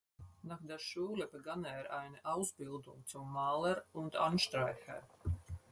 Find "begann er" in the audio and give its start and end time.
1.27-1.95